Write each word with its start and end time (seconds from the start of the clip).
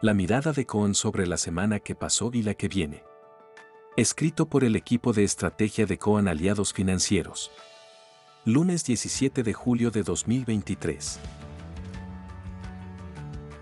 La 0.00 0.14
mirada 0.14 0.52
de 0.52 0.64
Cohen 0.64 0.94
sobre 0.94 1.26
la 1.26 1.36
semana 1.36 1.80
que 1.80 1.96
pasó 1.96 2.30
y 2.32 2.44
la 2.44 2.54
que 2.54 2.68
viene. 2.68 3.02
Escrito 3.96 4.48
por 4.48 4.62
el 4.62 4.76
equipo 4.76 5.12
de 5.12 5.24
estrategia 5.24 5.86
de 5.86 5.98
Cohen 5.98 6.28
Aliados 6.28 6.72
Financieros. 6.72 7.50
Lunes 8.44 8.84
17 8.84 9.42
de 9.42 9.52
julio 9.52 9.90
de 9.90 10.04
2023. 10.04 11.18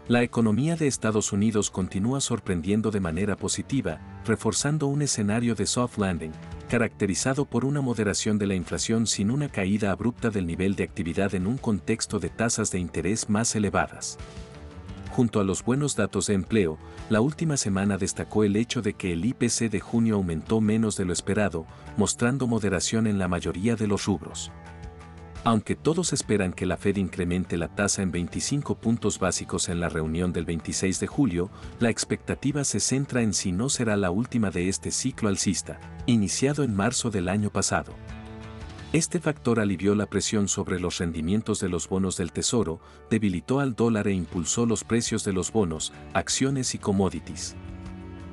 La 0.08 0.22
economía 0.22 0.76
de 0.76 0.87
Estados 0.87 1.33
Unidos 1.33 1.71
continúa 1.71 2.21
sorprendiendo 2.21 2.90
de 2.90 3.00
manera 3.00 3.37
positiva, 3.37 4.21
reforzando 4.26 4.88
un 4.88 5.00
escenario 5.00 5.54
de 5.54 5.64
soft 5.64 5.96
landing, 5.96 6.32
caracterizado 6.68 7.46
por 7.46 7.64
una 7.64 7.80
moderación 7.80 8.37
de 8.37 8.46
la 8.46 8.54
inflación 8.54 9.06
sin 9.06 9.30
una 9.30 9.48
caída 9.48 9.90
abrupta 9.90 10.28
del 10.28 10.46
nivel 10.46 10.76
de 10.76 10.84
actividad 10.84 11.34
en 11.34 11.46
un 11.46 11.56
contexto 11.56 12.18
de 12.18 12.28
tasas 12.28 12.71
de 12.71 12.78
interés 12.78 13.30
más 13.30 13.56
elevadas. 13.56 14.18
Junto 15.17 15.40
a 15.40 15.44
los 15.44 15.64
buenos 15.64 15.96
datos 15.96 16.27
de 16.27 16.34
empleo, 16.34 16.77
la 17.09 17.23
última 17.23 17.56
semana 17.56 17.97
destacó 17.97 18.45
el 18.45 18.55
hecho 18.55 18.83
de 18.83 18.93
que 18.93 19.15
el 19.15 19.25
IPC 19.25 19.70
de 19.70 19.80
junio 19.80 20.16
aumentó 20.16 20.61
menos 20.61 20.98
de 20.98 21.06
lo 21.06 21.15
esperado, 21.15 21.65
mostrando 21.97 22.47
moderación 22.47 23.06
en 23.06 23.19
la 23.19 23.27
mayoría 23.27 23.77
de 23.77 23.87
los 23.87 24.05
rubros. 24.05 24.52
Aunque 25.42 25.75
todos 25.75 26.12
esperan 26.12 26.52
que 26.52 26.66
la 26.66 26.77
Fed 26.77 26.97
incremente 26.97 27.56
la 27.56 27.69
tasa 27.69 28.02
en 28.02 28.12
25 28.12 28.75
puntos 28.75 29.19
básicos 29.19 29.70
en 29.70 29.80
la 29.80 29.89
reunión 29.89 30.34
del 30.34 30.45
26 30.45 31.01
de 31.01 31.06
julio, 31.06 31.48
la 31.80 31.89
expectativa 31.89 32.62
se 32.64 32.78
centra 32.78 33.23
en 33.23 33.33
si 33.33 33.53
no 33.53 33.70
será 33.70 33.97
la 33.97 34.11
última 34.11 34.51
de 34.51 34.69
este 34.69 34.91
ciclo 34.91 35.30
alcista, 35.30 35.80
iniciado 36.05 36.62
en 36.62 36.77
marzo 36.77 37.11
del 37.11 37.30
año 37.30 37.48
pasado. 37.48 37.95
Este 38.96 39.20
factor 39.20 39.60
alivió 39.60 39.95
la 39.95 40.06
presión 40.06 40.48
sobre 40.48 40.80
los 40.80 40.96
rendimientos 40.96 41.60
de 41.60 41.68
los 41.68 41.86
bonos 41.86 42.16
del 42.16 42.32
Tesoro, 42.32 42.80
debilitó 43.10 43.60
al 43.60 43.74
dólar 43.74 44.09
e 44.09 44.14
impulsó 44.14 44.64
los 44.64 44.84
precios 44.84 45.22
de 45.22 45.34
los 45.34 45.52
bonos, 45.52 45.92
acciones 46.14 46.74
y 46.74 46.78
commodities. 46.78 47.56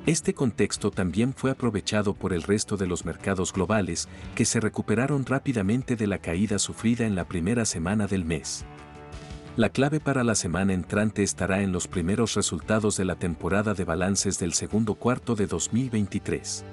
Este 0.06 0.32
contexto 0.32 0.90
también 0.90 1.34
fue 1.34 1.50
aprovechado 1.50 2.14
por 2.14 2.32
el 2.32 2.42
resto 2.42 2.78
de 2.78 2.86
los 2.86 3.04
mercados 3.04 3.52
globales, 3.52 4.08
que 4.34 4.46
se 4.46 4.58
recuperaron 4.58 5.26
rápidamente 5.26 5.96
de 5.96 6.06
la 6.06 6.16
caída 6.16 6.58
sufrida 6.58 7.04
en 7.04 7.14
la 7.14 7.28
primera 7.28 7.66
semana 7.66 8.06
del 8.06 8.24
mes. 8.24 8.64
La 9.58 9.68
clave 9.68 10.00
para 10.00 10.24
la 10.24 10.34
semana 10.34 10.72
entrante 10.72 11.22
estará 11.22 11.60
en 11.60 11.72
los 11.72 11.88
primeros 11.88 12.36
resultados 12.36 12.96
de 12.96 13.04
la 13.04 13.16
temporada 13.16 13.74
de 13.74 13.84
balances 13.84 14.38
del 14.38 14.54
segundo 14.54 14.94
cuarto 14.94 15.34
de 15.34 15.46
2023. 15.46 16.64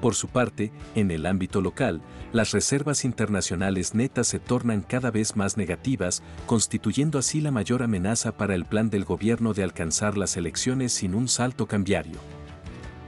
Por 0.00 0.14
su 0.14 0.28
parte, 0.28 0.72
en 0.94 1.10
el 1.10 1.26
ámbito 1.26 1.60
local, 1.60 2.02
las 2.32 2.52
reservas 2.52 3.04
internacionales 3.04 3.94
netas 3.94 4.26
se 4.26 4.38
tornan 4.38 4.82
cada 4.82 5.10
vez 5.10 5.36
más 5.36 5.56
negativas, 5.56 6.22
constituyendo 6.46 7.18
así 7.18 7.40
la 7.40 7.50
mayor 7.50 7.82
amenaza 7.82 8.36
para 8.36 8.54
el 8.54 8.66
plan 8.66 8.90
del 8.90 9.04
gobierno 9.04 9.54
de 9.54 9.62
alcanzar 9.62 10.18
las 10.18 10.36
elecciones 10.36 10.92
sin 10.92 11.14
un 11.14 11.28
salto 11.28 11.66
cambiario. 11.66 12.18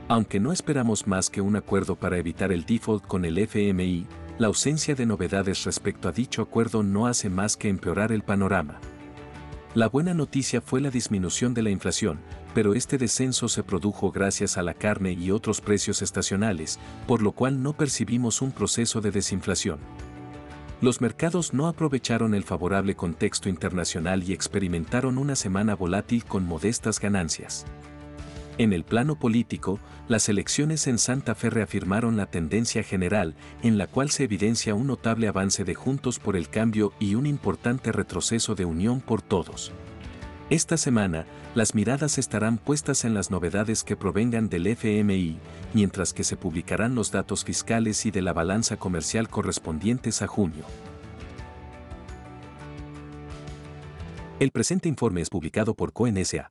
Aunque 0.08 0.40
no 0.40 0.52
esperamos 0.52 1.06
más 1.06 1.28
que 1.28 1.42
un 1.42 1.56
acuerdo 1.56 1.94
para 1.94 2.16
evitar 2.16 2.50
el 2.50 2.64
default 2.64 3.06
con 3.06 3.26
el 3.26 3.36
FMI, 3.36 4.06
la 4.38 4.46
ausencia 4.46 4.94
de 4.94 5.04
novedades 5.04 5.64
respecto 5.64 6.08
a 6.08 6.12
dicho 6.12 6.40
acuerdo 6.40 6.82
no 6.82 7.06
hace 7.06 7.28
más 7.28 7.56
que 7.56 7.68
empeorar 7.68 8.12
el 8.12 8.22
panorama. 8.22 8.80
La 9.74 9.88
buena 9.88 10.14
noticia 10.14 10.62
fue 10.62 10.80
la 10.80 10.90
disminución 10.90 11.52
de 11.52 11.62
la 11.62 11.68
inflación, 11.68 12.20
pero 12.54 12.72
este 12.72 12.96
descenso 12.96 13.48
se 13.48 13.62
produjo 13.62 14.10
gracias 14.10 14.56
a 14.56 14.62
la 14.62 14.72
carne 14.72 15.12
y 15.12 15.30
otros 15.30 15.60
precios 15.60 16.00
estacionales, 16.00 16.78
por 17.06 17.20
lo 17.20 17.32
cual 17.32 17.62
no 17.62 17.74
percibimos 17.74 18.40
un 18.40 18.50
proceso 18.50 19.02
de 19.02 19.10
desinflación. 19.10 19.78
Los 20.80 21.02
mercados 21.02 21.52
no 21.52 21.68
aprovecharon 21.68 22.34
el 22.34 22.44
favorable 22.44 22.94
contexto 22.94 23.50
internacional 23.50 24.22
y 24.22 24.32
experimentaron 24.32 25.18
una 25.18 25.36
semana 25.36 25.76
volátil 25.76 26.24
con 26.24 26.46
modestas 26.46 26.98
ganancias. 26.98 27.66
En 28.58 28.72
el 28.72 28.82
plano 28.82 29.16
político, 29.16 29.78
las 30.08 30.28
elecciones 30.28 30.88
en 30.88 30.98
Santa 30.98 31.36
Fe 31.36 31.48
reafirmaron 31.48 32.16
la 32.16 32.26
tendencia 32.26 32.82
general, 32.82 33.36
en 33.62 33.78
la 33.78 33.86
cual 33.86 34.10
se 34.10 34.24
evidencia 34.24 34.74
un 34.74 34.88
notable 34.88 35.28
avance 35.28 35.62
de 35.62 35.76
Juntos 35.76 36.18
por 36.18 36.36
el 36.36 36.48
Cambio 36.48 36.92
y 36.98 37.14
un 37.14 37.26
importante 37.26 37.92
retroceso 37.92 38.56
de 38.56 38.64
Unión 38.64 39.00
por 39.00 39.22
Todos. 39.22 39.72
Esta 40.50 40.76
semana, 40.76 41.24
las 41.54 41.76
miradas 41.76 42.18
estarán 42.18 42.58
puestas 42.58 43.04
en 43.04 43.14
las 43.14 43.30
novedades 43.30 43.84
que 43.84 43.96
provengan 43.96 44.48
del 44.48 44.66
FMI, 44.66 45.38
mientras 45.72 46.12
que 46.12 46.24
se 46.24 46.36
publicarán 46.36 46.96
los 46.96 47.12
datos 47.12 47.44
fiscales 47.44 48.06
y 48.06 48.10
de 48.10 48.22
la 48.22 48.32
balanza 48.32 48.76
comercial 48.76 49.28
correspondientes 49.28 50.20
a 50.20 50.26
junio. 50.26 50.64
El 54.40 54.50
presente 54.50 54.88
informe 54.88 55.20
es 55.20 55.30
publicado 55.30 55.74
por 55.74 55.92
CONSA. 55.92 56.50